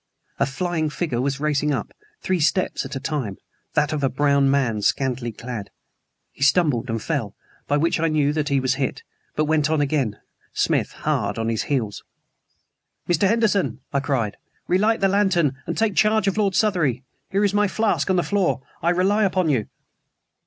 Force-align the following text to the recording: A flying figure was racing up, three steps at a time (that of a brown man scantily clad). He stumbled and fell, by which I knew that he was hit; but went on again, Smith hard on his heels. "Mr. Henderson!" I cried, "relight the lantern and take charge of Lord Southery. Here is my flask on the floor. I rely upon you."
A 0.39 0.47
flying 0.47 0.89
figure 0.89 1.21
was 1.21 1.39
racing 1.39 1.71
up, 1.71 1.93
three 2.21 2.39
steps 2.39 2.85
at 2.85 2.95
a 2.95 2.99
time 2.99 3.37
(that 3.75 3.93
of 3.93 4.03
a 4.03 4.09
brown 4.09 4.49
man 4.49 4.81
scantily 4.81 5.31
clad). 5.31 5.69
He 6.31 6.41
stumbled 6.41 6.89
and 6.89 6.99
fell, 6.99 7.35
by 7.67 7.77
which 7.77 7.99
I 7.99 8.07
knew 8.07 8.33
that 8.33 8.49
he 8.49 8.59
was 8.59 8.73
hit; 8.81 9.03
but 9.35 9.45
went 9.45 9.69
on 9.69 9.79
again, 9.79 10.17
Smith 10.53 10.91
hard 10.91 11.37
on 11.37 11.49
his 11.49 11.61
heels. 11.69 12.03
"Mr. 13.07 13.27
Henderson!" 13.27 13.81
I 13.93 13.99
cried, 13.99 14.37
"relight 14.67 15.01
the 15.01 15.07
lantern 15.07 15.61
and 15.67 15.77
take 15.77 15.93
charge 15.95 16.27
of 16.27 16.35
Lord 16.35 16.55
Southery. 16.55 17.03
Here 17.29 17.45
is 17.45 17.53
my 17.53 17.67
flask 17.67 18.09
on 18.09 18.15
the 18.15 18.23
floor. 18.23 18.59
I 18.81 18.89
rely 18.89 19.23
upon 19.23 19.49
you." 19.49 19.67